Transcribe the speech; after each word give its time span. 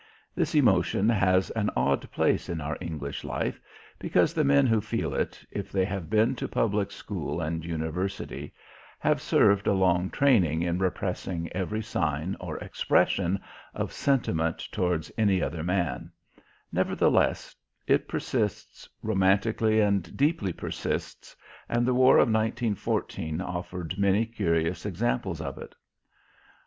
This 0.33 0.55
emotion 0.55 1.09
has 1.09 1.51
an 1.51 1.69
odd 1.75 2.09
place 2.09 2.49
in 2.49 2.59
our 2.59 2.75
English 2.81 3.23
life 3.23 3.61
because 3.99 4.33
the 4.33 4.43
men 4.43 4.65
who 4.65 4.81
feel 4.81 5.13
it, 5.13 5.45
if 5.51 5.71
they 5.71 5.85
have 5.85 6.09
been 6.09 6.35
to 6.37 6.47
public 6.47 6.89
school 6.91 7.39
and 7.39 7.63
university, 7.63 8.51
have 8.97 9.21
served 9.21 9.67
a 9.67 9.73
long 9.73 10.09
training 10.09 10.63
in 10.63 10.79
repressing 10.79 11.51
every 11.51 11.83
sign 11.83 12.35
or 12.39 12.57
expression 12.57 13.39
of 13.75 13.93
sentiment 13.93 14.57
towards 14.71 15.11
any 15.19 15.39
other 15.39 15.61
man; 15.63 16.11
nevertheless 16.71 17.55
it 17.85 18.07
persists, 18.07 18.89
romantically 19.03 19.81
and 19.81 20.17
deeply 20.17 20.51
persists, 20.51 21.35
and 21.69 21.85
the 21.85 21.93
war 21.93 22.15
of 22.15 22.27
1914 22.27 23.39
offered 23.39 23.99
many 23.99 24.25
curious 24.25 24.83
examples 24.83 25.39
of 25.39 25.59
it. 25.59 25.75